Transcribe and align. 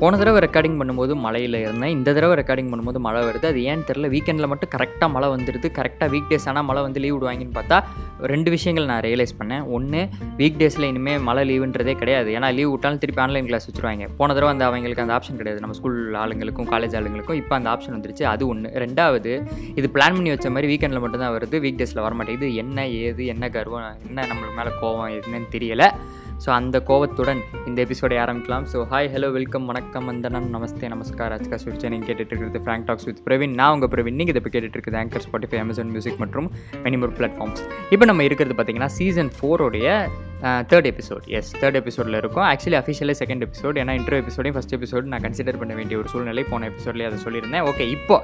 போன 0.00 0.16
தடவை 0.20 0.40
ரெக்கார்டிங் 0.44 0.78
பண்ணும்போது 0.78 1.12
மழையில் 1.24 1.56
இருந்தேன். 1.60 1.92
இந்த 1.96 2.12
தடவை 2.16 2.34
ரெக்கார்டிங் 2.40 2.70
பண்ணும்போது 2.72 2.98
மழை 3.04 3.20
வருது. 3.26 3.46
அது 3.52 3.60
ஏன்னு 3.70 3.86
தெரில 3.90 4.08
வீக்கெண்டில் 4.14 4.48
மட்டும் 4.52 4.70
கரெக்டாக 4.74 5.08
மழை 5.14 5.28
வந்துடுது 5.34 5.68
கரெக்டாக 5.78 6.08
வீக் 6.14 6.28
டேஸ் 6.30 6.46
ஆனால் 6.50 6.66
மழை 6.70 6.80
வந்து 6.86 7.00
லீவ் 7.04 7.14
விடுவாங்கன்னு 7.16 7.54
பார்த்தா 7.58 7.76
ரெண்டு 8.32 8.50
விஷயங்கள் 8.54 8.88
நான் 8.90 9.00
ரியலைஸ் 9.06 9.32
பண்ணேன். 9.38 9.64
ஒன்று 9.76 10.00
வீக் 10.40 10.58
டேஸில் 10.62 10.86
இனிமேல் 10.90 11.24
மழை 11.28 11.44
லீவுன்றதே 11.50 11.94
கிடையாது. 12.02 12.28
ஏன்னா 12.36 12.50
லீவ் 12.58 12.70
விட்டாலும் 12.72 13.00
திருப்பி 13.04 13.22
ஆன்லைன் 13.24 13.48
கிளாஸ் 13.50 13.68
வச்சுருவாங்க. 13.68 14.08
போன 14.18 14.34
தடவை 14.38 14.50
அந்த 14.56 14.66
அவங்களுக்கு 14.68 15.04
அந்த 15.06 15.16
ஆப்ஷன் 15.18 15.40
கிடையாது. 15.40 15.62
நம்ம 15.64 15.76
ஸ்கூல் 15.78 15.98
ஆளுங்களுக்கும் 16.24 16.68
காலேஜ் 16.74 16.96
ஆளுங்களுக்கும் 17.00 17.40
இப்போ 17.42 17.56
அந்த 17.60 17.70
ஆப்ஷன் 17.74 17.96
வந்துருச்சு. 17.96 18.26
அது 18.34 18.44
ஒன்று 18.52 18.74
ரெண்டாவது 18.84 19.32
இது 19.80 19.88
பிளான் 19.96 20.18
பண்ணி 20.18 20.32
வச்ச 20.34 20.52
மாதிரி 20.56 20.70
வீக்கெண்டில் 20.74 21.04
மட்டும்தான் 21.06 21.34
வருது. 21.38 21.62
வீக் 21.66 21.80
டேஸில் 21.80 22.04
வர 22.08 22.14
மாட்டேங்குது 22.20 22.50
என்ன 22.64 22.86
ஏது 23.06 23.24
என்ன 23.34 23.50
கர்வம் 23.56 23.88
என்ன 24.10 24.28
நம்மளுக்கு 24.32 24.58
மேலே 24.60 24.74
கோவம் 24.84 25.10
என்னன்னு 25.18 25.50
தெரியலை. 25.56 25.90
ஸோ 26.44 26.48
அந்த 26.56 26.76
கோவத்துடன் 26.88 27.38
இந்த 27.68 27.78
எபிசோடை 27.84 28.16
ஆரம்பிக்கலாம். 28.24 28.64
ஸோ 28.72 28.78
ஹாய் 28.90 29.08
ஹலோ 29.12 29.28
வெல்கம் 29.36 29.66
வணக்கம் 29.70 30.08
வந்தனம் 30.10 30.46
நமஸ்தே 30.54 30.88
நமஸ்கார். 30.94 31.34
அச்கா 31.36 31.56
சுவிச்சை 31.62 31.88
நீங்கள் 31.92 32.08
கேட்டுட்டு 32.08 32.32
இருக்கிறது 32.32 32.60
ஃப்ராங்க் 32.64 32.86
டாக்ஸ் 32.88 33.06
வித் 33.08 33.22
பிரவீன் 33.26 33.54
நான் 33.60 33.72
உங்கள் 33.76 33.90
பிரவீன் 33.94 34.18
நீங்கள் 34.20 34.34
இதை 34.34 34.42
இப்போ 34.42 34.52
கேட்டுட்டு 34.56 34.98
ஆங்கர் 35.02 35.24
ஸ்பாட்டிஃபை 35.26 35.60
அமேசான் 35.62 35.90
மியூசிக் 35.94 36.20
மற்றும் 36.24 36.48
மெனிமோர் 36.86 37.14
பிளாட்ஃபார்ம்ஸ் 37.18 37.62
இப்போ 37.94 38.06
நம்ம 38.10 38.24
இருக்கிறது 38.28 38.56
பார்த்தீங்கன்னா 38.58 38.90
சீசன் 38.98 39.32
ஃபோரோடைய 39.36 39.88
தேர்ட் 40.70 40.88
எபிசோட் 40.90 41.24
எஸ் 41.38 41.50
தேர்ட் 41.60 41.78
எபிசோடில் 41.80 42.16
இருக்கும். 42.20 42.44
ஆக்சுவலி 42.50 42.76
அஃபிஷியலே 42.80 43.14
செகண்ட் 43.20 43.44
எபிசோட் 43.46 43.76
ஏன்னா 43.82 43.92
இன்ட்ரோ 43.98 44.16
எபிசோடையும் 44.22 44.56
ஃபஸ்ட் 44.56 44.74
எபிசோடு 44.76 45.06
நான் 45.12 45.24
கன்சிடர் 45.26 45.58
பண்ண 45.60 45.74
வேண்டிய 45.78 45.96
ஒரு 46.00 46.08
சூழ்நிலை. 46.12 46.44
போன 46.50 46.68
எபிசோட்லேயே 46.70 47.06
அதை 47.10 47.18
சொல்லியிருந்தேன். 47.24 47.64
ஓகே 47.70 47.86
இப்போ 47.96 48.16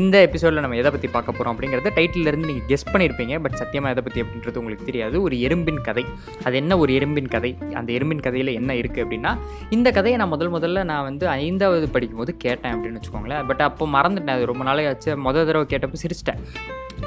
இந்த 0.00 0.16
எபிசோடில் 0.26 0.62
நம்ம 0.64 0.78
எதை 0.82 0.90
பற்றி 0.94 1.08
பார்க்க 1.16 1.36
போகிறோம் 1.38 1.54
அப்படிங்கிறத 1.54 1.92
டைட்டிலேருந்து 1.98 2.50
நீங்கள் 2.50 2.68
கெஸ் 2.72 2.86
பண்ணியிருப்பீங்க 2.92 3.40
பட் 3.46 3.56
சத்தியமாக 3.62 3.94
எதை 3.94 4.04
பற்றி 4.08 4.22
அப்படின்றது 4.24 4.60
உங்களுக்கு 4.62 4.88
தெரியாது. 4.90 5.22
ஒரு 5.26 5.36
எறும்பின் 5.46 5.82
கதை. 5.88 6.04
அது 6.46 6.56
என்ன 6.62 6.78
ஒரு 6.84 6.92
எறும்பின் 6.98 7.32
கதை? 7.36 7.52
அந்த 7.80 7.90
எறும்பின் 7.98 8.24
கதையில் 8.28 8.52
என்ன 8.60 8.72
இருக்குது 8.82 9.04
அப்படின்னா 9.06 9.32
இந்த 9.78 9.90
கதையை 9.98 10.18
நான் 10.22 10.32
முதல் 10.34 10.54
முதல்ல 10.58 10.84
நான் 10.92 11.06
வந்து 11.10 11.26
ஐந்தாவது 11.28 11.88
படிக்கும்போது 11.96 12.34
கேட்டேன் 12.46 12.74
அப்படின்னு 12.76 13.00
வச்சுக்கோங்களேன். 13.00 13.46
பட் 13.50 13.64
அப்போ 13.70 13.86
மறந்துட்டேன். 13.96 14.36
அது 14.38 14.52
ரொம்ப 14.52 14.64
நாளே 14.70 14.86
ஆச்சு. 14.92 15.10
முதல் 15.28 15.48
தடவை 15.50 15.66
கேட்டப்போ 15.74 16.00
சிரிச்சிட்டேன். 16.04 16.40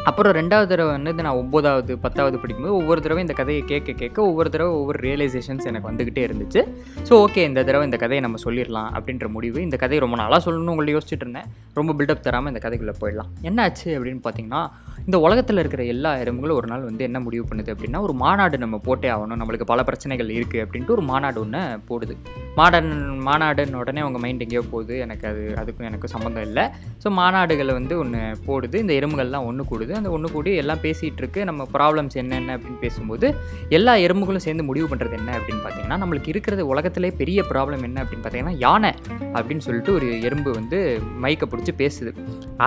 அப்புறம் 0.09 0.33
ரெண்டாவது 0.37 0.67
தடவை 0.71 0.91
வந்து 0.95 1.23
நான் 1.25 1.37
ஒம்போதாவது 1.41 1.93
பத்தாவது 2.03 2.37
படிக்கும்போது 2.41 2.77
ஒவ்வொரு 2.79 2.99
தடவை 3.03 3.21
இந்த 3.25 3.35
கதையை 3.39 3.61
கேட்க 3.69 3.91
கேட்க 4.01 4.17
ஒவ்வொரு 4.29 4.44
தடவை 4.49 4.71
ஒவ்வொரு 4.81 4.99
ரியலைசேஷன்ஸ் 5.07 5.67
எனக்கு 5.71 5.89
வந்துக்கிட்டே 5.91 6.23
இருந்துச்சு. 6.27 6.63
ஸோ 7.09 7.13
ஓகே 7.25 7.43
இந்த 7.49 7.63
தடவை 7.63 7.85
இந்த 7.89 7.97
கதையை 8.03 8.21
நம்ம 8.25 8.39
சொல்லிடலாம் 8.45 8.89
அப்படின்ற 8.97 9.27
முடிவு. 9.35 9.59
இந்த 9.61 9.77
கதையை 9.83 10.01
ரொம்ப 10.05 10.17
நாளாக 10.23 10.39
சொல்லணும்னு 10.45 10.73
உங்களை 10.75 10.95
யோசிச்சுட்டு 10.95 11.25
இருந்தேன். 11.27 11.49
ரொம்ப 11.79 11.93
பில்டப் 11.99 12.25
தராமல் 12.27 12.51
இந்த 12.53 12.61
கதைக்குள்ளே 12.65 12.95
போயிடலாம். 13.03 13.31
என்னாச்சு 13.49 13.87
அப்படின்னு 13.97 14.23
பார்த்தீங்கன்னா 14.27 14.63
இந்த 15.07 15.17
உலகத்தில் 15.25 15.61
இருக்கிற 15.61 15.83
எல்லா 15.93 16.11
எறும்புகளும் 16.21 16.57
ஒரு 16.59 16.67
நாள் 16.71 16.85
வந்து 16.89 17.03
என்ன 17.07 17.17
முடிவு 17.25 17.43
பண்ணுது 17.49 17.73
அப்படின்னா 17.73 17.99
ஒரு 18.05 18.13
மாநாடு 18.13 18.57
நம்ம 18.63 18.75
போட்டே 18.87 19.09
ஆகணும். 19.15 19.39
நம்மளுக்கு 19.41 19.67
பல 19.71 19.83
பிரச்சனைகள் 19.83 20.29
இருக்குது 20.37 20.63
அப்படின்ட்டு 20.65 20.95
ஒரு 20.97 21.03
மாநாடு 21.09 21.37
ஒன்று 21.43 21.61
போடுது. 21.89 22.13
மாடன் 22.59 22.89
மாநாடுன்னு 23.27 23.79
உடனே 23.81 24.01
உங்கள் 24.01 24.21
மைண்ட் 24.23 24.43
எங்கேயோ 24.45 24.63
போகுது. 24.71 24.93
எனக்கு 25.05 25.25
அது 25.31 25.41
அதுக்கும் 25.61 25.87
எனக்கும் 25.89 26.13
சம்மந்தம் 26.15 26.45
இல்லை. 26.49 26.63
ஸோ 27.03 27.07
மாநாடுகளை 27.19 27.73
வந்து 27.79 27.93
ஒன்று 28.03 28.21
போடுது. 28.47 28.75
இந்த 28.83 28.93
எறும்புகள்லாம் 28.99 29.47
ஒன்று 29.49 29.65
கூடுது. 29.71 29.93
அந்த 29.93 30.09
ஒன்று 30.15 30.31
கூடி 30.35 30.53
எல்லாம் 30.61 30.81
பேசிகிட்டு 30.85 31.21
இருக்கு. 31.23 31.43
நம்ம 31.49 31.67
ப்ராப்ளம்ஸ் 31.73 32.17
என்னென்ன 32.21 32.55
அப்படின்னு 32.57 32.81
பேசும்போது 32.85 33.29
எல்லா 33.69 33.95
எறும்புகளும் 34.05 34.34
சேர்ந்து 34.45 34.63
முடிவு 34.63 34.87
பண்ணுறது 34.91 35.15
என்ன 35.19 35.31
அப்படின்னு 35.39 35.63
பார்த்தீங்கன்னா 35.63 35.97
நம்மளுக்கு 36.03 36.31
இருக்கிறது 36.33 36.67
உலகத்திலே 36.67 37.11
பெரிய 37.21 37.41
ப்ராப்ளம் 37.51 37.85
என்ன 37.87 37.97
அப்படின்னு 38.03 38.23
பார்த்தீங்கன்னா 38.25 38.57
யானை 38.65 38.91
அப்படின்னு 39.35 39.65
சொல்லிட்டு 39.67 39.93
ஒரு 39.93 40.07
எறும்பு 40.21 40.51
வந்து 40.53 40.77
மைக்கை 41.23 41.47
பிடிச்சி 41.51 41.73
பேசுது. 41.81 42.11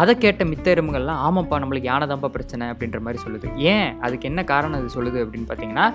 அதை 0.00 0.14
கேட்ட 0.24 0.44
மித்த 0.44 0.66
எறும்புகள்லாம் 0.74 1.20
ஆமாப்பா 1.26 1.58
நம்மளுக்கு 1.62 1.90
யானை 1.90 2.06
தான்ப்பா 2.08 2.30
பிரச்சனை 2.36 2.64
அப்படின்ற 2.72 3.00
மாதிரி 3.00 3.22
சொல்லுது. 3.24 3.46
ஏன்? 3.72 3.88
அதுக்கு 4.06 4.28
என்ன 4.30 4.44
காரணம் 4.44 4.78
அது 4.80 4.90
சொல்லுது 4.96 5.18
அப்படின்னு 5.24 5.48
பார்த்தீங்கன்னா 5.50 5.86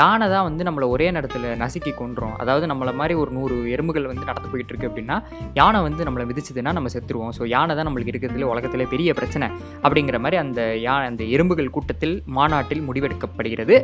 யானை 0.00 0.28
தான் 0.34 0.46
வந்து 0.48 0.64
நம்மளை 0.68 0.88
ஒரே 0.88 1.10
நேரத்தில் 1.10 1.48
நசுக்கி 1.64 1.94
கொன்றோம். 2.00 2.36
அதாவது 2.36 2.66
நம்மளை 2.72 2.94
மாதிரி 3.00 3.14
ஒரு 3.14 3.30
நூறு 3.38 3.56
எறும்புகள் 3.74 4.10
வந்து 4.12 4.28
நடந்து 4.30 4.50
போயிட்டு 4.52 4.72
இருக்கு 4.74 4.90
அப்படின்னா 4.90 5.18
யானை 5.60 5.80
வந்து 5.88 6.04
நம்மளை 6.08 6.26
விதிச்சதுன்னா 6.30 6.72
நம்ம 6.72 6.90
செத்துருவோம். 6.96 7.34
ஸோ 7.38 7.44
யானை 7.56 7.74
தான் 7.76 7.88
நம்மளுக்கு 7.88 8.14
இருக்கிறதுல 8.14 8.50
உலகத்திலே 8.54 8.86
பெரிய 8.94 9.12
பிரச்சனை 9.20 9.48
அப்படிங்கிற 9.84 10.18
மாதிரி 10.26 10.38
அந்த 10.44 10.60
யா 10.86 10.94
அந்த 11.10 11.24
எறும்புகள் 11.24 11.74
கூட்டத்தில் 11.76 12.22
மாநாட்டில் 12.38 12.86
முடிவெடுக்கப்படுகிறது. 12.88 13.76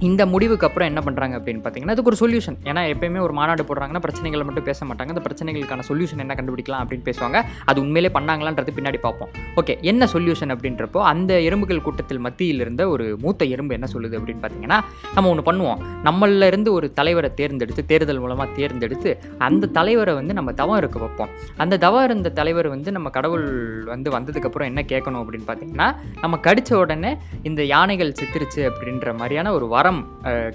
இந்த 0.00 0.26
முடிவு 0.26 0.53
முடிவுக்கு 0.54 0.68
அப்புறம் 0.70 0.88
என்ன 0.90 1.00
பண்ணுறாங்க 1.06 1.34
அப்படின்னு 1.38 1.62
பார்த்தீங்கன்னா 1.62 1.94
அதுக்கு 1.94 2.10
ஒரு 2.12 2.18
சொல்யூஷன் 2.22 2.56
ஏன்னா 2.70 2.82
எப்பயுமே 2.92 3.20
ஒரு 3.26 3.34
மாநாடு 3.38 3.62
போடுறாங்கன்னா 3.68 4.02
பிரச்சனைகளை 4.04 4.44
மட்டும் 4.48 4.66
பேச 4.68 4.80
மாட்டாங்க. 4.88 5.10
அந்த 5.14 5.22
பிரச்சனைகளுக்கான 5.26 5.84
சொல்யூஷன் 5.88 6.22
என்ன 6.24 6.34
கண்டுபிடிக்கலாம் 6.38 6.82
அப்படின்னு 6.82 7.06
பேசுவாங்க. 7.08 7.38
அது 7.70 7.78
உண்மையிலே 7.84 8.10
பண்ணாங்களான்றது 8.16 8.74
பின்னாடி 8.76 8.98
பார்ப்போம். 9.06 9.30
ஓகே 9.60 9.74
என்ன 9.90 10.08
சொல்யூஷன் 10.14 10.52
அப்படின்றப்போ 10.54 11.00
அந்த 11.12 11.32
எறும்புகள் 11.48 11.82
கூட்டத்தில் 11.86 12.22
மத்தியில் 12.26 12.62
இருந்த 12.64 12.82
ஒரு 12.94 13.06
மூத்த 13.24 13.44
எறும்பு 13.54 13.76
என்ன 13.78 13.88
சொல்லுது 13.94 14.18
அப்படின்னு 14.18 14.42
பார்த்தீங்கன்னா 14.44 14.78
நம்ம 15.16 15.32
ஒன்று 15.32 15.44
பண்ணுவோம். 15.48 15.80
நம்மள 16.08 16.46
இருந்து 16.52 16.70
ஒரு 16.78 16.86
தலைவரை 17.00 17.30
தேர்ந்தெடுத்து 17.40 17.84
தேர்தல் 17.92 18.22
மூலமாக 18.24 18.48
தேர்ந்தெடுத்து 18.60 19.10
அந்த 19.48 19.70
தலைவரை 19.78 20.14
வந்து 20.20 20.32
நம்ம 20.40 20.52
தவம் 20.62 20.80
இருக்க 20.82 20.98
வைப்போம். 21.04 21.32
அந்த 21.64 21.78
தவம் 21.86 22.06
இருந்த 22.08 22.32
தலைவர் 22.40 22.68
வந்து 22.74 22.90
நம்ம 22.98 23.10
கடவுள் 23.18 23.46
வந்து 23.94 24.08
வந்ததுக்கப்புறம் 24.16 24.70
என்ன 24.72 24.80
கேட்கணும் 24.92 25.20
அப்படின்னு 25.22 25.48
பார்த்தீங்கன்னா 25.50 25.90
நம்ம 26.22 26.34
கடித்த 26.46 26.72
உடனே 26.82 27.12
இந்த 27.50 27.60
யானைகள் 27.74 28.16
சித்திருச்சு 28.20 28.62
அப்படின்ற 28.70 29.12
மாதிரியான 29.20 29.52
ஒரு 29.58 29.66
வரம் 29.76 30.00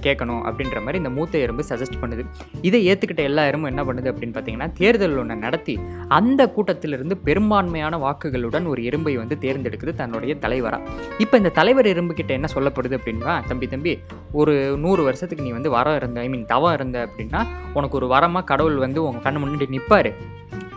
கேட்கணும் 0.06 0.42
அப்படின்ற 0.50 0.78
மாதிரி 0.86 1.02
இந்த 1.04 1.12
மூத்த 1.18 1.38
எறும்பு 1.46 1.64
சஜஸ்ட் 1.70 2.00
பண்ணுது. 2.02 2.24
இதை 2.68 2.82
ஏற்றுக்கிட்ட 2.90 3.24
எல்லா 3.30 3.44
எறும்பும் 3.50 3.72
என்ன 3.72 3.84
பண்ணுது 3.84 4.12
அப்படின்னு 4.12 4.36
பார்த்தீங்கன்னா 4.36 4.70
தேர்தல் 4.80 5.18
ஒன்று 5.18 5.38
நடத்தி 5.46 5.76
அந்த 6.18 6.42
கூட்டத்திலிருந்து 6.56 7.18
பெரும்பான்மையான 7.28 7.98
வாக்குகளுடன் 8.06 8.68
ஒரு 8.74 8.82
எறும்பை 8.90 9.16
வந்து 9.18 9.38
தேர்ந்தெடுக்குது 9.46 9.94
தன்னுடைய 10.02 10.36
தலைவராக 10.46 10.98
இப்போ 11.20 11.38
இந்த 11.38 11.54
தலைவர் 11.60 11.92
எறும்புக்கிட்ட 11.94 12.34
என்ன 12.40 12.50
சொல்லப்படுது 12.56 12.98
அப்படின்னா 13.00 13.36
தம்பி 13.48 13.68
தம்பி 13.68 13.94
ஒரு 14.34 14.56
நூறு 14.78 15.04
வருஷத்துக்கு 15.04 15.46
நீ 15.48 15.52
வந்து 15.52 15.70
வரம் 15.70 15.98
இருந்த 16.00 16.20
ஐ 16.20 16.30
மீன் 16.30 16.46
தவம் 16.46 16.74
இருந்த 16.74 16.98
அப்படின்னா 17.08 17.42
உனக்கு 17.74 17.98
ஒரு 18.02 18.08
வரமாக 18.08 18.46
கடவுள் 18.46 18.78
வந்து 18.78 19.00
உங்கள் 19.04 19.24
கண்ணு 19.24 19.42
முன்னாடி 19.42 19.68
நிற்பார் 19.70 20.12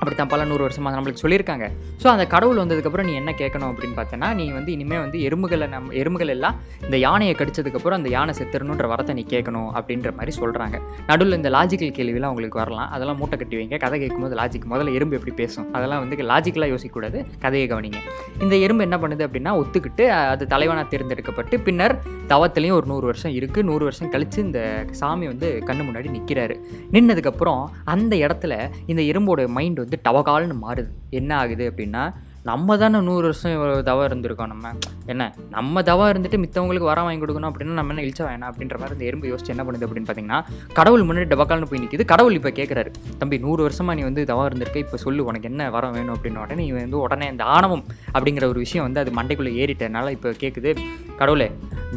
அப்படித்தான் 0.03 0.31
பல 0.33 0.45
நூறு 0.51 0.63
வருஷமாக 0.67 0.95
நம்மளுக்கு 0.97 1.23
சொல்லியிருக்காங்க. 1.25 1.67
ஸோ 2.03 2.07
அந்த 2.13 2.25
கடவுள் 2.35 2.61
வந்ததுக்கப்புறம் 2.63 3.07
நீ 3.09 3.13
என்ன 3.21 3.31
கேட்கணும் 3.41 3.69
அப்படின்னு 3.73 3.97
பார்த்தேன்னா 3.99 4.29
நீ 4.39 4.45
வந்து 4.57 4.71
இனிமேல் 4.77 5.03
வந்து 5.05 5.19
எறும்புகளை 5.27 5.67
நம் 5.75 5.91
எறும்புகள் 6.01 6.33
எல்லாம் 6.35 6.57
இந்த 6.87 6.97
யானையை 7.07 7.35
கடிச்சதுக்கப்புறம் 7.41 7.99
அந்த 8.01 8.11
யானை 8.17 8.33
செத்துறணுன்ற 8.39 8.87
வரத்தை 8.93 9.15
நீ 9.19 9.25
கேட்கணும் 9.35 9.69
அப்படின்ற 9.79 10.11
மாதிரி 10.19 10.33
சொல்கிறாங்க 10.41 10.77
நடுவில் 11.11 11.39
இந்த 11.41 11.51
லாஜிக்கல் 11.57 11.95
கேள்விலாம் 11.99 12.33
உங்களுக்கு 12.35 12.61
வரலாம். 12.63 12.89
அதெல்லாம் 12.95 13.19
மூட்டை 13.21 13.39
கட்டி 13.43 13.57
வைங்க. 13.59 13.79
கதை 13.85 13.99
கேட்கும்போது 14.05 14.37
லாஜிக் 14.41 14.67
முதல்ல 14.73 14.95
எறும்பு 14.99 15.17
எப்படி 15.19 15.35
பேசும்? 15.43 15.69
அதெல்லாம் 15.77 16.03
வந்து 16.05 16.29
லாஜிக்கலாக 16.33 16.73
யோசிக்கக்கூடாது. 16.75 17.21
கதையை 17.45 17.69
கவனிங்க. 17.75 18.01
இந்த 18.45 18.55
எறும்பு 18.65 18.85
என்ன 18.89 18.99
பண்ணுது 19.05 19.23
அப்படின்னா 19.29 19.55
ஒத்துக்கிட்டு 19.61 20.05
அது 20.33 20.51
தலைவனாக 20.55 20.87
தேர்ந்தெடுக்கப்பட்டு 20.95 21.55
பின்னர் 21.69 21.95
தவத்துலேயும் 22.33 22.77
ஒரு 22.81 22.87
நூறு 22.93 23.07
வருஷம் 23.11 23.35
இருக்குது 23.39 23.67
நூறு 23.71 23.85
வருஷம் 23.89 24.13
கழித்து 24.17 24.39
இந்த 24.49 24.61
சாமி 25.01 25.27
வந்து 25.33 25.49
கண்ணு 25.69 25.83
முன்னாடி 25.89 26.11
நிற்கிறாரு 26.17 26.55
நின்னதுக்கப்புறம் 26.97 27.63
அந்த 27.95 28.13
இடத்துல 28.25 28.53
இந்த 28.93 29.03
எறும்போட 29.13 29.41
மைண்ட் 29.57 29.83
வந்து 29.85 29.92
வந்து 29.93 30.05
டவகால்னு 30.09 30.55
மாறுது. 30.65 30.91
என்ன 31.13 31.31
ஆகுது 31.37 31.65
அப்படின்னா 31.71 32.03
நம்ம 32.45 32.77
தானே 32.77 32.99
நூறு 33.01 33.23
வருஷம் 33.23 33.53
இவ்வளோ 33.53 33.83
தவா 33.89 34.05
இருந்திருக்கோம் 34.09 34.51
நம்ம. 34.53 34.71
என்ன? 35.07 35.25
நம்ம 35.51 35.83
தவா 35.83 36.05
இருந்துட்டு 36.13 36.39
மித்தவங்களுக்கு 36.39 36.89
வர 36.89 37.01
வாங்கி 37.03 37.23
கொடுக்கணும் 37.23 37.51
அப்படின்னா 37.51 37.73
நம்ம 37.73 37.93
என்ன 37.93 38.03
இழிச்சா 38.03 38.25
வேணாம் 38.29 38.51
அப்படின்ற 38.51 38.77
மாதிரி 38.79 38.97
இந்த 38.97 39.05
எறும்பு 39.05 39.29
யோசிச்சு 39.31 39.53
என்ன 39.55 39.65
பண்ணுது 39.65 39.87
அப்படின்னு 39.87 40.09
பார்த்தீங்கன்னா 40.09 40.39
கடவுள் 40.73 41.07
முன்னாடி 41.09 41.29
டபக்கால்னு 41.29 41.69
போய் 41.71 41.79
நிற்கிது 41.79 42.05
கடவுள் 42.05 42.35
இப்போ 42.35 42.51
கேட்குறாரு 42.51 42.91
தம்பி 43.19 43.39
நூறு 43.39 43.63
வருஷமாக 43.63 43.97
நீ 43.99 44.03
வந்து 44.03 44.25
தவா 44.25 44.45
இருந்திருக்க 44.45 44.79
இப்போ 44.79 44.97
சொல்லு 44.97 45.25
உனக்கு 45.25 45.51
என்ன 45.51 45.71
வரம் 45.71 45.93
வேணும்? 45.93 46.17
அப்படின்னு 46.17 46.39
உடனே 46.39 46.63
நீ 46.63 46.73
வந்து 46.79 47.01
உடனே 47.01 47.29
இந்த 47.29 47.45
ஆணவம் 47.45 47.85
அப்படிங்கிற 48.13 48.47
ஒரு 48.49 48.59
விஷயம் 48.59 48.85
வந்து 48.85 49.01
அது 49.01 49.13
மண்டைக்குள்ளே 49.21 49.55
ஏறிட்டனால 49.63 50.11
இப்போ 50.11 50.33
கேட்குது 50.41 50.73
கடவுளே 51.17 51.49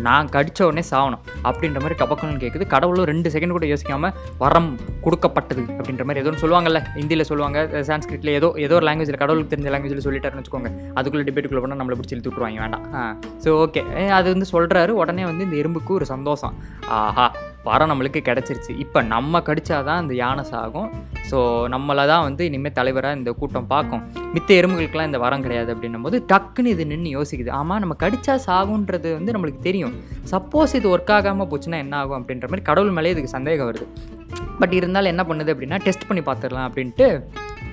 நான் 0.07 0.29
கடித்த 0.29 0.65
உடனே 0.67 0.83
சாகணும் 0.91 1.23
அப்படின்ற 1.43 1.79
மாதிரி 1.83 1.97
டபக்குன்னு 2.01 2.41
கேட்குது 2.43 2.67
கடவுளும் 2.67 3.05
ரெண்டு 3.05 3.29
செகண்ட் 3.29 3.51
கூட 3.51 3.65
யோசிக்காமல் 3.65 4.13
வரம் 4.37 4.69
கொடுக்கப்பட்டது 5.01 5.63
அப்படின்ற 5.77 6.03
மாதிரி 6.05 6.23
ஏதோ 6.23 6.33
சொல்லுவாங்கல்ல. 6.43 6.79
ஹிந்தியில் 6.97 7.27
சொல்லுவாங்க 7.29 7.83
சான்ஸ்கிரிட்ல 7.89 8.31
ஏதோ 8.39 8.53
ஏதோ 8.57 8.75
ஒரு 8.75 8.85
லாங்குவேஜில் 8.87 9.21
கடவுளுக்கு 9.23 9.55
தெரிஞ்ச 9.55 9.71
லாங்குவேஜில் 9.73 10.05
சொல்லிட்டாருன்னு 10.07 10.43
வச்சுக்கோங்க. 10.43 10.71
அதுக்குள்ளே 10.95 11.25
டிபேட்டுக்குள்ளே 11.27 11.63
போனால் 11.65 11.81
நம்மளை 11.81 11.97
பிடிச்சி 11.97 12.15
இழுத்து 12.15 12.31
விட்ருவாங்க 12.31 12.61
வேண்டாம். 12.65 12.85
ஸோ 13.45 13.49
ஓகே 13.63 13.83
அது 14.09 14.27
வந்து 14.33 14.47
சொல்கிறாரு 14.53 14.89
உடனே 14.89 15.25
வந்து 15.25 15.43
இந்த 15.43 15.57
எறும்புக்கு 15.63 15.93
ஒரு 15.93 16.05
சந்தோஷம். 16.05 16.55
ஆஹா. 16.89 17.27
வரம் 17.69 17.91
நம்மளுக்கு 17.91 18.21
கிடச்சிருச்சு. 18.29 18.71
இப்போ 18.83 18.99
நம்ம 19.13 19.41
கடிச்சாதான் 19.49 20.01
இந்த 20.03 20.13
யானை 20.23 20.43
சாகும். 20.53 20.89
ஸோ 21.29 21.37
நம்மளை 21.73 22.03
தான் 22.11 22.25
வந்து 22.27 22.43
இனிமேல் 22.49 22.75
தலைவராக 22.79 23.19
இந்த 23.19 23.31
கூட்டம் 23.39 23.69
பார்க்கும். 23.73 24.03
மித்த 24.35 24.49
எறும்புகளுக்கெல்லாம் 24.59 25.09
இந்த 25.11 25.21
வரம் 25.25 25.45
கிடையாது 25.45 25.71
அப்படின்னும் 25.75 26.05
போது 26.07 26.19
டக்குன்னு 26.31 26.73
இது 26.75 26.85
நின்று 26.91 27.11
யோசிக்குது. 27.17 27.51
ஆமாம் 27.59 27.81
நம்ம 27.85 27.97
கடிச்சா 28.03 28.35
சாகுன்றது 28.47 29.11
வந்து 29.19 29.33
நம்மளுக்கு 29.37 29.63
தெரியும். 29.69 29.95
சப்போஸ் 30.33 30.75
இது 30.79 30.89
ஒர்க் 30.95 31.13
ஆகாமல் 31.17 31.49
போச்சுன்னா 31.53 31.79
என்ன 31.85 31.95
ஆகும் 32.01 32.19
அப்படின்ற 32.19 32.47
மாதிரி 32.51 32.67
கடவுள் 32.71 32.95
மேலே 32.99 33.13
இதுக்கு 33.15 33.35
சந்தேகம் 33.37 33.69
வருது. 33.71 33.87
பட் 34.61 34.75
இருந்தாலும் 34.79 35.13
என்ன 35.13 35.23
பண்ணுது 35.31 35.53
அப்படின்னா 35.55 35.79
டெஸ்ட் 35.87 36.07
பண்ணி 36.09 36.23
பார்த்துடலாம் 36.29 36.67
அப்படின்ட்டு 36.69 37.07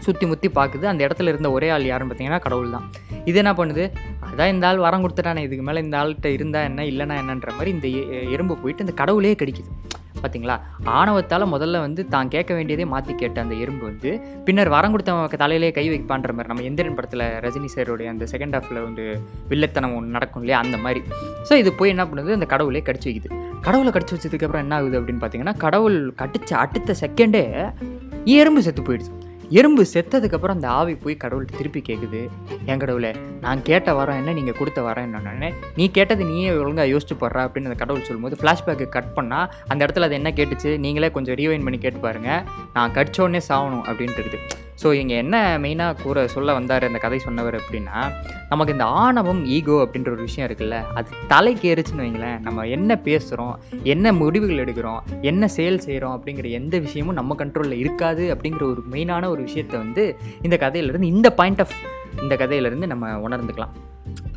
சுற்றி 0.03 0.27
முற்றி 0.27 0.49
பார்க்குது 0.51 0.85
அந்த 0.87 1.07
இடத்துல 1.07 1.29
இருந்த 1.29 1.51
ஒரே 1.51 1.69
ஆள் 1.69 1.85
யாருன்னு 1.85 2.11
பார்த்தீங்கன்னா 2.11 2.41
கடவுள் 2.41 2.71
தான் 2.71 2.87
இது 3.25 3.39
என்ன 3.39 3.53
பண்ணுது? 3.53 3.85
அதான் 4.27 4.53
இந்த 4.53 4.67
ஆள் 4.67 4.79
வரம் 4.79 5.03
கொடுத்துட்டானே 5.03 5.43
இதுக்கு 5.43 5.63
மேலே 5.63 5.81
இந்த 5.81 5.97
ஆள்கிட்ட 5.99 6.29
இருந்தா 6.33 6.63
என்ன 6.63 6.85
இல்லைனா 6.85 7.17
என்னன்ற 7.21 7.51
மாதிரி 7.53 7.71
இந்த 7.71 7.89
எ- 7.99 8.29
எறும்பு 8.31 8.55
போயிட்டு 8.57 8.85
இந்த 8.85 8.95
கடவுளே 8.95 9.35
கடிக்குது. 9.35 9.71
பார்த்தீங்களா 10.17 10.57
ஆணவத்தால் 10.93 11.53
முதல்ல 11.53 11.79
வந்து 11.79 12.03
தான் 12.09 12.29
கேட்க 12.29 12.53
வேண்டியதே 12.55 12.85
மாற்றி 12.85 13.13
கேட்ட 13.15 13.39
அந்த 13.41 13.55
எறும்பு 13.55 13.85
வந்து 13.85 14.11
பின்னர் 14.45 14.69
வரம் 14.69 14.93
கொடுத்தவங்க 14.93 15.37
தலையிலே 15.37 15.71
கை 15.71 15.85
வைப்பான்ற 15.89 16.33
மாதிரி 16.33 16.51
நம்ம 16.51 16.67
எந்திரன் 16.69 16.95
படத்தில் 16.95 17.25
ரஜினி 17.45 17.69
சாருடைய 17.69 18.09
அந்த 18.09 18.25
செகண்ட் 18.33 18.55
ஹாஃபில் 18.55 18.85
வந்து 18.85 19.05
வில்லத்தனம் 19.49 19.97
ஒன்று 19.97 20.11
நடக்கும் 20.11 20.43
இல்லையா? 20.43 20.61
அந்த 20.61 20.77
மாதிரி. 20.79 21.01
ஸோ 21.49 21.55
இது 21.55 21.73
போய் 21.73 21.89
என்ன 21.89 22.05
பண்ணுது? 22.05 22.31
அந்த 22.33 22.47
கடவுளே 22.47 22.83
கடிச்சு 22.83 23.09
வைக்குது. 23.11 23.31
கடவுளை 23.61 23.93
கடிச்சு 23.93 24.17
வச்சதுக்கப்புறம் 24.17 24.59
என்ன 24.59 24.75
ஆகுது 24.75 24.99
அப்படின்னு 25.01 25.21
பார்த்தீங்கன்னா 25.21 25.57
கடவுள் 25.59 25.99
கடித்த 26.15 26.51
அடுத்த 26.59 26.97
செகண்டே 27.03 27.45
எறும்பு 28.35 28.63
செத்து 28.63 28.83
போயிடுச்சு 28.83 29.13
எறும்பு 29.59 29.83
செத்ததுக்கப்புறம் 29.93 30.57
அந்த 30.57 30.69
ஆவி 30.79 30.95
போய் 30.95 31.15
கடவுள்கிட்ட 31.23 31.59
திருப்பி 31.59 31.81
கேட்குது 31.89 32.21
என் 32.67 32.83
கடவுளை 32.83 33.11
நான் 33.41 33.63
கேட்ட 33.63 33.95
வரம் 33.95 34.19
என்ன 34.21 34.33
நீங்கள் 34.33 34.59
கொடுத்த 34.59 34.83
வரம் 34.83 35.07
என்னன்னு 35.09 35.49
நீ 35.77 35.87
கேட்டது 35.91 36.25
நீயே 36.25 36.51
ஒழுங்காக 36.63 36.89
யோசிச்சு 36.93 37.17
போடுறா 37.23 37.43
அப்படின்னு 37.47 37.71
அந்த 37.71 37.79
கடவுள் 37.85 38.07
சொல்லும்போது 38.09 38.39
ஃப்ளாஷ்பேக்கு 38.41 38.89
கட் 38.89 39.15
பண்ணால் 39.19 39.49
அந்த 39.69 39.81
இடத்துல 39.87 40.09
அது 40.09 40.15
என்ன 40.15 40.31
கேட்டுச்சு 40.31 40.73
நீங்களே 40.79 41.11
கொஞ்சம் 41.11 41.35
ரீவைன் 41.35 41.67
பண்ணி 41.69 41.79
கேட்டு 41.79 42.01
பாருங்கள் 42.01 42.43
நான் 42.73 42.95
கடிச்சோடனே 42.99 43.43
சாகணும் 43.49 43.85
அப்படின்ட்டு 43.89 44.23
இருக்குது. 44.23 44.49
ஸோ 44.83 44.93
இங்கே 44.93 45.17
என்ன 45.17 45.59
மெயினாக 45.63 46.03
கூற 46.03 46.27
சொல்ல 46.27 46.53
வந்தார் 46.53 46.85
அந்த 46.85 46.99
கதை 46.99 47.19
சொன்னவர் 47.19 47.55
அப்படின்னா 47.55 47.99
நமக்கு 48.49 48.73
இந்த 48.73 48.85
ஆணவம் 48.85 49.45
ஈகோ 49.45 49.77
அப்படின்ற 49.85 50.11
ஒரு 50.11 50.23
விஷயம் 50.23 50.49
இருக்குல்ல 50.49 50.79
அது 50.95 51.11
தலைக்கு 51.29 51.75
ஏறிச்சுன்னு 51.75 52.05
வைங்களேன். 52.05 52.41
நம்ம 52.41 52.67
என்ன 52.67 53.01
பேசுகிறோம் 53.05 53.55
என்ன 53.83 54.13
முடிவுகள் 54.13 54.63
எடுக்கிறோம் 54.65 55.01
என்ன 55.21 55.49
செயல் 55.49 55.81
செய்கிறோம் 55.81 56.17
அப்படிங்கிற 56.19 56.51
எந்த 56.51 56.79
விஷயமும் 56.79 57.15
நம்ம 57.15 57.37
கண்ட்ரோலில் 57.39 57.83
இருக்காது 57.85 58.37
அப்படிங்கிற 58.37 58.63
ஒரு 58.63 58.83
மெயினான 58.93 59.29
ஒரு 59.29 59.43
விஷயத்தை 59.43 59.79
வந்து 59.81 60.17
இந்த 60.43 60.57
கதையிலேருந்து 60.57 61.13
இந்த 61.17 61.31
பாயிண்ட் 61.33 61.61
ஆஃப் 61.61 61.77
இந்த 62.23 62.37
கதையிலேருந்து 62.37 62.87
நம்ம 62.87 63.19
உணர்ந்துக்கலாம். 63.29 63.75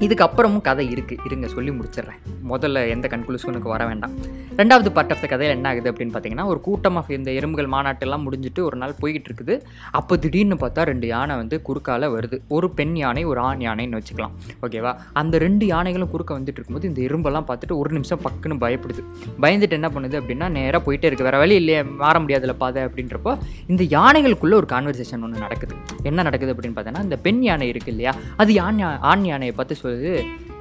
இதுக்கப்புறமும் 0.06 0.64
கதை 0.68 0.86
இருக்குது 0.94 1.24
இருங்க 1.28 1.48
சொல்லி 1.54 1.72
முடிச்சிடுறேன். 1.76 2.20
முதல்ல 2.52 2.82
எந்த 2.94 3.08
கன்க்ளூஷனுக்கு 3.14 3.70
வர 3.74 3.84
வேண்டாம். 3.90 4.14
ரெண்டாவது 4.60 4.90
பார்ட் 4.96 5.14
ஆஃப் 5.14 5.22
த 5.24 5.28
கதையில் 5.32 5.54
என்ன 5.56 5.68
ஆகுது 5.72 5.88
அப்படின்னு 5.92 6.14
பார்த்தீங்கன்னா 6.16 6.46
ஒரு 6.52 6.60
கூட்டமாக 6.68 7.14
இந்த 7.18 7.30
எறும்புகள் 7.40 7.70
மாநாட்டெல்லாம் 7.76 8.24
முடிஞ்சுட்டு 8.26 8.62
ஒரு 8.68 8.78
நாள் 8.82 8.94
போய்கிட்டு 9.02 9.30
இருக்குது. 9.30 9.56
அப்போ 10.00 10.14
திடீர்னு 10.24 10.58
பார்த்தா 10.64 10.84
ரெண்டு 10.92 11.08
யானை 11.14 11.36
வந்து 11.42 11.58
குறுக்கால 11.68 12.10
வருது. 12.16 12.40
ஒரு 12.58 12.70
பெண் 12.80 12.96
யானை 13.04 13.24
ஒரு 13.32 13.42
ஆண் 13.48 13.64
யானைன்னு 13.68 14.00
வச்சுக்கலாம். 14.00 14.36
ஓகேவா 14.68 14.94
அந்த 15.22 15.38
ரெண்டு 15.46 15.66
யானைகளும் 15.74 16.12
குறுக்க 16.14 16.32
வந்துட்டு 16.40 16.60
இருக்கும்போது 16.60 16.90
இந்த 16.92 17.02
எறும்பெல்லாம் 17.08 17.48
பார்த்துட்டு 17.50 17.78
ஒரு 17.82 17.92
நிமிஷம் 17.98 18.22
பக்குன்னு 18.28 18.58
பயப்படுது. 18.66 19.04
பயந்துட்டு 19.46 19.78
என்ன 19.80 19.90
பண்ணுது 19.98 20.18
அப்படின்னா 20.22 20.50
நேராக 20.58 20.82
போயிட்டே 20.88 21.10
இருக்குது 21.10 21.30
வேறு 21.30 21.42
வழி 21.44 21.58
இல்லையே 21.64 21.82
மாற 22.04 22.16
முடியாதுல 22.26 22.56
பாதை 22.64 22.84
அப்படின்றப்போ 22.90 23.34
இந்த 23.74 23.84
யானைகளுக்குள்ளே 23.98 24.58
ஒரு 24.62 24.70
கான்வர்சேஷன் 24.76 25.26
ஒன்று 25.28 25.44
நடக்குது. 25.46 25.76
என்ன 26.12 26.20
நடக்குது 26.30 26.54
அப்படின்னு 26.56 26.78
பார்த்தோன்னா 26.78 27.04
இந்த 27.10 27.20
பெண் 27.28 27.44
யானை 27.50 27.68
இருக்குது 27.74 27.96
இல்லையா? 27.96 28.14
அது 28.44 28.54
யான் 28.62 28.82
ஆண் 29.12 29.28
யானை 29.32 29.52
பார்த்து 29.58 29.82
சொல்லுது 29.84 30.12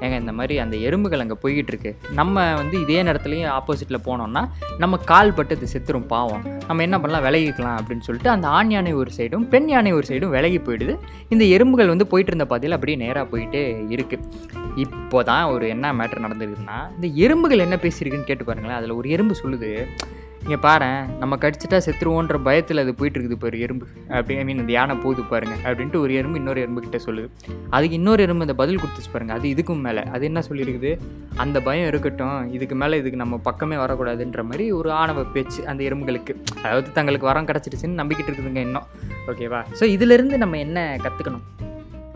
ஏங்க 0.04 0.16
இந்த 0.22 0.32
மாதிரி 0.38 0.54
அந்த 0.62 0.76
எறும்புகள் 0.86 1.22
அங்கே 1.24 1.36
போய்கிட்டு 1.42 1.72
இருக்கு. 1.72 1.90
நம்ம 2.18 2.44
வந்து 2.60 2.76
இதே 2.84 2.98
நேரத்துலையும் 3.08 3.50
ஆப்போசிட்டில் 3.58 4.04
போனோம்னா 4.06 4.42
நம்ம 4.82 4.98
கால் 5.10 5.34
பட்டு 5.36 5.56
அது 5.58 5.68
செத்துரும் 5.74 6.08
பாவம். 6.14 6.42
நம்ம 6.68 6.82
என்ன 6.86 6.96
பண்ணலாம் 7.02 7.24
விலகிக்கலாம் 7.26 7.78
அப்படின்னு 7.80 8.06
சொல்லிட்டு 8.08 8.30
அந்த 8.34 8.46
ஆண் 8.58 8.72
யானை 8.74 8.92
ஒரு 9.02 9.12
சைடும் 9.18 9.46
பெண் 9.54 9.68
யானை 9.74 9.92
ஒரு 9.98 10.06
சைடும் 10.10 10.34
விலகி 10.36 10.60
போயிடுது. 10.68 10.96
இந்த 11.34 11.46
எறும்புகள் 11.56 11.92
வந்து 11.92 12.08
போயிட்டு 12.12 12.32
இருந்த 12.32 12.48
பாதையில் 12.52 12.76
அப்படியே 12.78 12.98
நேராக 13.04 13.26
போயிட்டே 13.34 13.62
இருக்குது 13.96 14.52
இப்போ 14.84 15.18
தான் 15.30 15.44
ஒரு 15.54 15.64
என்ன 15.74 15.92
மேட்ரு 15.98 16.26
நடந்திருக்குன்னா 16.26 16.78
இந்த 16.96 17.08
எறும்புகள் 17.24 17.64
என்ன 17.66 17.76
பேசியிருக்குன்னு 17.84 18.30
கேட்டு 18.30 18.46
பாருங்களேன். 18.50 18.78
அதில் 18.80 18.98
ஒரு 19.00 19.08
எறும்பு 19.16 19.34
சொல்லுது 19.42 19.70
இங்கே 20.46 20.56
பாரேன் 20.64 20.98
நம்ம 21.20 21.34
கடிச்சிட்டா 21.42 21.78
செத்துருவோன்ற 21.84 22.36
பயத்தில் 22.46 22.80
அது 22.82 22.92
போயிட்டு 22.98 23.18
இருக்குது 23.18 23.38
பாரு 23.42 23.60
எறும்பு. 23.66 23.86
அப்படி 24.16 24.34
ஐ 24.40 24.42
மீன் 24.48 24.60
அந்த 24.62 24.72
யானை 24.76 24.94
போகுது 25.04 25.22
பாருங்க 25.30 25.54
அப்படின்ட்டு 25.64 25.98
ஒரு 26.04 26.12
எறும்பு 26.20 26.38
இன்னொரு 26.40 26.60
எறும்பு 26.64 26.80
கிட்ட 26.86 26.98
சொல்லுது. 27.06 27.28
அதுக்கு 27.76 27.96
இன்னொரு 28.00 28.22
எறும்பு 28.26 28.46
அந்த 28.46 28.56
பதில் 28.60 28.80
கொடுத்துச்சு 28.82 29.12
பாருங்க 29.14 29.34
அது 29.38 29.48
இதுக்கும் 29.54 29.82
மேலே. 29.86 30.02
அது 30.14 30.24
என்ன 30.30 30.42
சொல்லியிருக்குது? 30.48 30.92
அந்த 31.44 31.60
பயம் 31.68 31.88
இருக்கட்டும் 31.92 32.52
இதுக்கு 32.58 32.78
மேலே 32.82 32.98
இதுக்கு 33.02 33.22
நம்ம 33.24 33.40
பக்கமே 33.48 33.78
வரக்கூடாதுன்ற 33.84 34.44
மாதிரி 34.50 34.66
ஒரு 34.72 34.92
ஆணவ 35.00 35.24
பேச்சு 35.36 35.60
அந்த 35.72 35.82
எறும்புகளுக்கு. 35.88 36.34
அதாவது 36.64 36.90
தங்களுக்கு 36.98 37.30
வரம் 37.32 37.50
கிடச்சிருச்சுன்னு 37.52 38.00
நம்பிக்கிட்டு 38.02 38.30
இருக்குதுங்க 38.32 38.62
இன்னும். 38.68 38.88
ஓகேவா 39.32 39.62
ஸோ 39.80 39.86
இதிலிருந்து 39.96 40.38
நம்ம 40.44 40.58
என்ன 40.66 40.98
கற்றுக்கணும் 41.06 41.46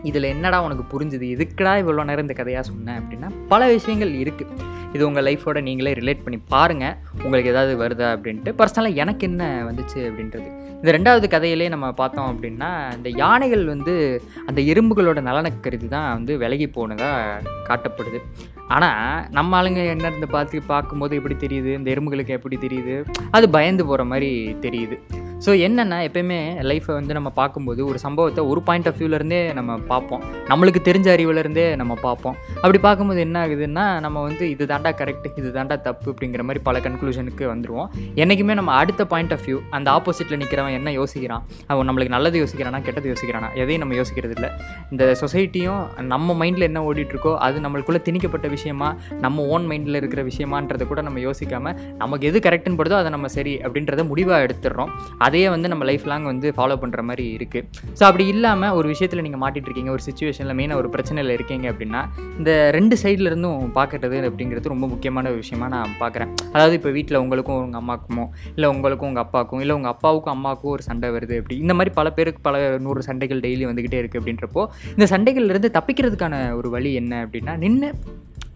இதில் 0.03 0.23
என்னடா 0.23 0.63
உனக்கு 0.63 0.83
புரிஞ்சுது? 0.93 1.25
எதுக்குடா 1.35 1.73
இவ்வளோ 1.81 2.03
நேரம் 2.03 2.21
இந்த 2.21 2.33
கதையாக 2.33 2.67
சொன்னேன் 2.67 2.99
அப்படின்னா 3.01 3.29
பல 3.47 3.67
விஷயங்கள் 3.67 4.13
இருக்குது 4.13 4.67
இது 4.93 5.07
உங்கள் 5.07 5.23
லைஃபோட 5.23 5.61
நீங்களே 5.61 5.91
ரிலேட் 5.93 6.23
பண்ணி 6.23 6.39
பாருங்கள் 6.47 6.95
உங்களுக்கு 7.23 7.51
ஏதாவது 7.51 7.73
வருதா 7.83 8.07
அப்படின்ட்டு. 8.15 8.53
பர்சனலாக 8.59 8.93
எனக்கு 8.95 9.27
என்ன 9.27 9.71
வந்துச்சு 9.71 9.99
அப்படின்றது. 10.09 10.47
இந்த 10.81 10.91
ரெண்டாவது 10.97 11.27
கதையிலே 11.35 11.69
நம்ம 11.69 11.91
பார்த்தோம் 11.91 12.29
அப்படின்னா 12.33 12.95
இந்த 12.95 13.09
யானைகள் 13.09 13.65
வந்து 13.65 14.23
அந்த 14.45 14.61
எறும்புகளோட 14.61 15.21
நலனை 15.21 15.51
கருதி 15.59 15.87
தான் 15.87 16.13
வந்து 16.13 16.37
விலகி 16.37 16.67
போனதாக 16.67 17.41
காட்டப்படுது. 17.69 18.21
ஆனால் 18.67 19.27
நம்ம 19.31 19.61
ஆளுங்க 19.61 19.85
என்ன 19.87 20.07
இருந்து 20.07 20.27
பார்த்து 20.27 20.61
பார்க்கும்போது 20.61 21.15
எப்படி 21.15 21.35
தெரியுது? 21.47 21.73
இந்த 21.73 21.91
எறும்புகளுக்கு 21.91 22.27
எப்படி 22.27 22.57
தெரியுது? 22.57 23.05
அது 23.31 23.49
பயந்து 23.49 23.85
போகிற 23.85 24.03
மாதிரி 24.03 24.55
தெரியுது. 24.61 24.97
ஸோ 25.45 25.51
என்னென்னா 25.65 25.97
எப்பயுமே 26.07 26.37
லைஃப்பை 26.69 26.93
வந்து 26.97 27.13
நம்ம 27.17 27.29
பார்க்கும்போது 27.39 27.81
ஒரு 27.89 27.99
சம்பவத்தை 28.03 28.41
ஒரு 28.51 28.61
பாயிண்ட் 28.67 28.87
ஆஃப் 28.89 28.97
வியூலேருந்தே 29.01 29.39
நம்ம 29.57 29.77
பார்ப்போம். 29.91 30.23
நம்மளுக்கு 30.51 30.81
தெரிஞ்ச 30.87 31.07
அறிவுலேருந்தே 31.15 31.65
நம்ம 31.81 31.93
பார்ப்போம். 32.05 32.35
அப்படி 32.61 32.79
பார்க்கும்போது 32.85 33.19
என்ன 33.25 33.37
ஆகுதுன்னா 33.43 33.85
நம்ம 34.05 34.23
வந்து 34.27 34.43
இது 34.53 34.63
தாண்டா 34.71 34.91
கரெக்ட் 35.01 35.27
இது 35.41 35.49
தாண்டா 35.57 35.75
தப்பு 35.87 36.07
அப்படிங்கிற 36.13 36.43
மாதிரி 36.47 36.61
பல 36.67 36.79
கன்க்ளூஷனுக்கு 36.85 37.45
வந்துடுவோம் 37.51 37.87
என்றைக்குமே 38.23 38.55
நம்ம 38.59 38.73
அடுத்த 38.81 39.05
பாயிண்ட் 39.13 39.33
ஆஃப் 39.35 39.45
வியூ 39.47 39.59
அந்த 39.77 39.87
ஆப்போசிட்டில் 39.97 40.39
நிற்கிறவன் 40.41 40.75
என்ன 40.79 40.93
யோசிக்கிறான்? 40.99 41.45
அவன் 41.71 41.87
நம்மளுக்கு 41.89 42.13
நல்லது 42.15 42.41
யோசிக்கிறானா 42.43 42.81
கெட்டது 42.87 43.09
யோசிக்கிறானா? 43.13 43.49
எதையும் 43.61 43.83
நம்ம 43.83 43.97
யோசிக்கிறது 44.01 44.35
இல்லை 44.37 44.49
இந்த 44.93 45.07
சொசைட்டியும் 45.21 45.81
நம்ம 46.13 46.35
மைண்டில் 46.41 46.67
என்ன 46.69 46.83
ஓடிட்டுருக்கோ 46.89 47.33
அது 47.47 47.63
நம்மளுக்குள்ளே 47.67 48.03
திணிக்கப்பட்ட 48.09 48.49
விஷயமா 48.57 48.91
நம்ம 49.25 49.47
ஓன் 49.55 49.67
மைண்டில் 49.71 50.01
இருக்கிற 50.01 50.23
விஷயமான்றதை 50.31 50.87
கூட 50.91 50.99
நம்ம 51.09 51.25
யோசிக்காமல் 51.27 51.77
நமக்கு 52.03 52.27
எது 52.31 52.37
கரெக்டுன்னு 52.49 52.81
படுதோ 52.83 52.99
அதை 53.01 53.11
நம்ம 53.17 53.33
சரி 53.37 53.55
அப்படின்றத 53.65 54.07
முடிவாக 54.11 54.45
எடுத்துடுறோம். 54.47 54.93
அதையே 55.29 55.47
வந்து 55.49 55.67
நம்ம 55.67 55.83
லைஃப் 55.85 56.05
லாங் 56.07 56.23
வந்து 56.25 56.47
ஃபாலோ 56.55 56.75
பண்ணுற 56.81 57.01
மாதிரி 57.03 57.25
இருக்குது 57.35 57.65
ஸோ 57.99 58.03
அப்படி 58.07 58.25
இல்லாமல் 58.27 58.75
ஒரு 58.77 58.87
விஷயத்தில் 58.89 59.21
நீங்கள் 59.21 59.41
மாட்டிகிட்டு 59.41 59.69
இருக்கீங்க 59.69 59.91
ஒரு 59.91 60.03
சுச்சுவேஷனில் 60.05 60.55
மெயினாக 60.59 60.81
ஒரு 60.81 60.89
பிரச்சனையில் 60.89 61.33
இருக்கீங்க 61.33 61.65
அப்படின்னா 61.71 62.01
இந்த 62.39 62.51
ரெண்டு 62.71 62.95
சைடில் 63.03 63.29
இருந்தும் 63.29 63.65
பார்க்கறது 63.75 64.19
அப்படிங்கிறது 64.29 64.73
ரொம்ப 64.73 64.87
முக்கியமான 64.87 65.29
ஒரு 65.29 65.39
விஷயமா 65.39 65.67
நான் 65.67 65.95
பார்க்குறேன் 65.99 66.31
அதாவது 66.53 66.77
இப்போ 66.79 66.91
வீட்டில் 66.91 67.19
உங்களுக்கும் 67.19 67.59
உங்கள் 67.59 67.81
அம்மாக்குமோ 67.81 68.25
இல்லை 68.55 68.69
உங்களுக்கும் 68.69 69.09
உங்கள் 69.09 69.25
அப்பாவுக்கும் 69.25 69.61
இல்லை 69.61 69.75
உங்கள் 69.75 69.93
அப்பாவுக்கும் 69.93 70.33
அம்மாவுக்கும் 70.33 70.71
ஒரு 70.71 70.85
சண்டை 70.85 71.11
வருது 71.11 71.37
அப்படி 71.37 71.57
இந்த 71.59 71.73
மாதிரி 71.73 71.93
பல 71.93 72.09
பேருக்கு 72.11 72.41
பல 72.41 72.63
நூறு 72.79 73.03
சண்டைகள் 73.03 73.43
டெய்லி 73.45 73.65
வந்துக்கிட்டே 73.65 74.01
இருக்குது 74.01 74.21
அப்படின்றப்போ 74.21 74.63
இந்த 74.93 75.07
சண்டைகள்லேருந்து 75.11 75.71
தப்பிக்கிறதுக்கான 75.77 76.41
ஒரு 76.55 76.69
வழி 76.69 76.93
என்ன 76.93 77.21
அப்படின்னா 77.25 77.55
நின்று 77.57 77.91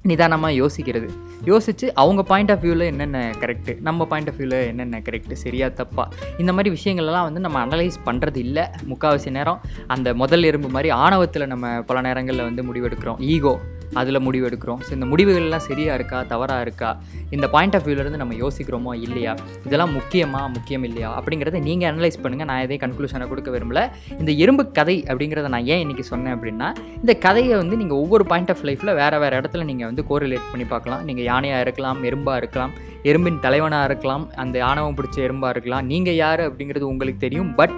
நிதானமாக 0.03 0.53
யோசிக்கிறது. 0.53 1.07
யோசித்து 1.45 1.85
அவங்க 1.95 2.23
பாயிண்ட் 2.23 2.51
ஆஃப் 2.51 2.59
வியூவில் 2.59 2.85
என்னென்ன 2.91 3.19
கரெக்டு 3.39 3.81
நம்ம 3.81 4.05
பாயிண்ட் 4.05 4.29
ஆஃப் 4.29 4.37
வியூவில் 4.37 4.67
என்னென்ன 4.67 4.99
கரெக்டு 4.99 5.31
சரியா 5.31 5.67
தப்பா? 5.67 6.09
இந்த 6.37 6.53
மாதிரி 6.53 6.69
விஷயங்கள்லாம் 6.77 7.27
வந்து 7.27 7.39
நம்ம 7.39 7.65
அனலைஸ் 7.65 7.97
பண்ணுறது 8.05 8.35
இல்லை 8.35 8.63
முக்கால்வாசி 8.89 9.31
நேரம் 9.31 9.61
அந்த 9.87 10.13
முதல் 10.13 10.43
எறும்பு 10.43 10.69
மாதிரி 10.69 10.89
ஆணவத்தில் 10.89 11.47
நம்ம 11.47 11.81
பல 11.81 12.01
நேரங்களில் 12.01 12.47
வந்து 12.49 12.63
முடிவெடுக்கிறோம். 12.63 13.19
ஈகோ 13.19 13.59
அதில் 13.99 14.21
முடிவு 14.27 14.45
எடுக்கிறோம் 14.49 14.79
ஸோ 14.85 14.91
இந்த 14.97 15.07
முடிவுகள்லாம் 15.11 15.65
சரியாக 15.69 15.97
இருக்கா? 15.99 16.19
தவறாக 16.31 16.65
இருக்கா? 16.65 16.89
இந்த 17.35 17.45
பாயிண்ட் 17.55 17.75
ஆஃப் 17.77 17.85
வியூலேருந்து 17.87 18.21
நம்ம 18.23 18.35
யோசிக்கிறோமோ 18.43 18.93
இல்லையா? 19.05 19.33
இதெல்லாம் 19.67 19.93
முக்கியமாக 19.97 20.47
முக்கியம் 20.55 20.85
இல்லையா? 20.89 21.09
அப்படிங்கிறத 21.19 21.61
நீங்கள் 21.67 21.89
அனலைஸ் 21.91 22.21
பண்ணுங்கள் 22.23 22.49
நான் 22.51 22.63
எதையும் 22.65 22.83
கன்க்ளூஷனை 22.85 23.27
கொடுக்க 23.31 23.51
விரும்பல. 23.55 23.81
இந்த 24.21 24.31
எறும்பு 24.43 24.65
கதை 24.79 24.97
அப்படிங்கிறத 25.09 25.51
நான் 25.55 25.67
ஏன் 25.75 25.83
இன்றைக்கி 25.85 26.05
சொன்னேன் 26.11 26.35
அப்படின்னா 26.37 26.69
இந்த 27.01 27.15
கதையை 27.27 27.55
வந்து 27.61 27.77
நீங்கள் 27.83 28.01
ஒவ்வொரு 28.03 28.25
பாயிண்ட் 28.31 28.53
ஆஃப் 28.55 28.65
லைஃப்பில் 28.69 28.95
வேறு 29.01 29.19
வேறு 29.25 29.39
இடத்துல 29.41 29.65
நீங்கள் 29.71 29.89
வந்து 29.91 30.05
கோரிலேட் 30.11 30.49
பண்ணி 30.53 30.67
பார்க்கலாம். 30.73 31.03
நீங்கள் 31.09 31.27
யானையாக 31.31 31.65
இருக்கலாம் 31.67 32.01
எறும்பாக 32.09 32.41
இருக்கலாம் 32.43 32.73
எறும்பின் 33.11 33.39
தலைவனாக 33.45 33.87
இருக்கலாம் 33.89 34.25
அந்த 34.41 34.57
ஆணவம் 34.67 34.97
பிடிச்ச 34.97 35.17
எறும்பாக 35.27 35.53
இருக்கலாம். 35.55 35.85
நீங்கள் 35.93 36.19
யார் 36.23 36.41
அப்படிங்கிறது 36.47 36.85
உங்களுக்கு 36.91 37.21
தெரியும். 37.25 37.51
பட் 37.59 37.75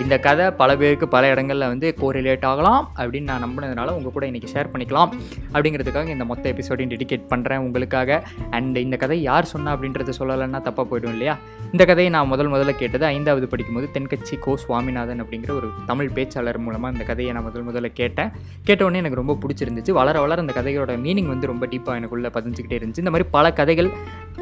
இந்த 0.00 0.18
கதை 0.18 0.50
பல 0.50 0.76
பேருக்கு 0.76 1.08
பல 1.08 1.28
இடங்களில் 1.28 1.66
வந்து 1.66 1.94
கோரிலேட் 2.00 2.44
ஆகலாம் 2.44 2.92
அப்படின்னு 2.96 3.22
நான் 3.22 3.44
நம்பினதுனால 3.44 3.90
உங்கள் 3.90 4.12
கூட 4.12 4.26
இன்றைக்கி 4.26 4.46
ஷேர் 4.52 4.70
பண்ணிக்கலாம் 4.72 5.10
அப்படிங்கிறதுக்காக 5.52 6.08
இந்த 6.08 6.24
மொத்த 6.24 6.52
எபிசோடையும் 6.52 6.90
டெடிகேட் 6.92 7.26
பண்ணுறேன் 7.30 7.56
உங்களுக்காக. 7.56 8.28
அண்ட் 8.50 8.76
இந்த 8.76 8.96
கதை 8.96 9.22
யார் 9.22 9.44
சொன்னா 9.44 9.76
அப்படின்றத 9.76 10.12
சொல்லலைன்னா 10.18 10.60
தப்பாக 10.60 10.86
போயிடும் 10.90 11.08
இல்லையா? 11.08 11.38
இந்த 11.72 11.84
கதையை 11.84 12.12
நான் 12.12 12.26
முதல் 12.26 12.50
முதல்ல 12.50 12.70
கேட்டது 12.70 13.04
ஐந்தாவது 13.04 13.48
படிக்கும்போது 13.48 13.88
தென்கட்சி 13.92 14.38
கோ 14.38 14.56
சுவாமிநாதன் 14.56 15.22
அப்படிங்கிற 15.22 15.50
ஒரு 15.50 15.70
தமிழ் 15.86 16.10
பேச்சாளர் 16.14 16.58
மூலமாக 16.58 16.92
இந்த 16.92 17.04
கதையை 17.04 17.34
நான் 17.34 17.42
முதல் 17.42 17.66
முதல்ல 17.66 17.92
கேட்டேன். 17.92 18.30
கேட்ட 18.64 18.84
உடனே 18.84 18.98
எனக்கு 18.98 19.16
ரொம்ப 19.16 19.38
பிடிச்சிருந்துச்சு. 19.46 19.90
வளர 19.90 20.20
வளர 20.20 20.40
அந்த 20.40 20.62
கதையோட 20.62 20.98
மீனிங் 20.98 21.26
வந்து 21.26 21.46
ரொம்ப 21.46 21.66
டீப்பாக 21.66 21.98
எனக்குள்ளே 22.00 22.30
பதிஞ்சுக்கிட்டே 22.36 22.76
இருந்துச்சு. 22.78 22.98
இந்த 22.98 23.10
மாதிரி 23.10 23.28
பல 23.30 23.52
கதைகள் 23.52 23.90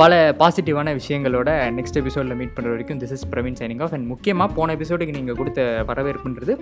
பல 0.00 0.12
பாசிட்டிவான 0.38 0.92
விஷயங்களோட 0.98 1.50
நெக்ஸ்ட் 1.76 1.98
எபிசோடில் 2.00 2.36
மீட் 2.38 2.54
பண்ணுற 2.54 2.70
வரைக்கும் 2.74 3.00
this 3.02 3.12
is 3.16 3.24
Praveen 3.32 3.58
signing 3.60 3.82
off 3.84 3.92
and 3.96 4.06
முக்கியமாக 4.12 4.48
போன 4.56 4.74
எபிசோடுக்கு 4.76 5.14
நீங்கள் 5.18 5.38
கொடுத்த 5.40 5.60
வரவேற்புன்றது 5.90 6.54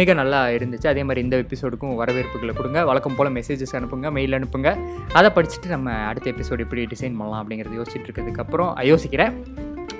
மிக 0.00 0.14
நல்லா 0.20 0.40
இருந்துச்சு. 0.56 0.88
அதே 0.92 1.02
மாதிரி 1.08 1.22
இந்த 1.26 1.38
எபிசோடுக்கும் 1.44 1.94
வரவேற்புகளை 2.02 2.54
கொடுங்க. 2.60 2.80
வழக்கம் 2.90 3.16
போல் 3.18 3.32
மெசேஜஸ் 3.38 3.76
அனுப்புங்க 3.80 4.10
மெயில் 4.18 4.36
அனுப்புங்க. 4.38 4.72
அதை 5.20 5.30
படிச்சுட்டு 5.38 5.70
நம்ம 5.76 5.94
அடுத்த 6.10 6.28
எபிசோடு 6.34 6.66
எப்படி 6.66 6.84
டிசைன் 6.94 7.18
பண்ணலாம் 7.20 7.40
அப்படிங்கிறது 7.42 7.78
யோசிச்சுட்டு 7.80 8.08
இருக்கிறதுக்கப்புறம் 8.08 8.72
யோசிக்கிறேன். 8.92 9.34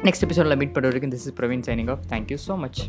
நெக்ஸ்ட் 0.08 0.26
எபிசோடில் 0.28 0.58
மீட் 0.62 0.74
பண்ணுற 0.76 0.92
வரைக்கும் 0.92 1.14
this 1.16 1.26
is 1.28 1.36
Praveen 1.40 1.66
signing 1.70 1.92
off 1.96 2.04
thank you 2.14 2.40
so 2.48 2.56
much 2.64 2.80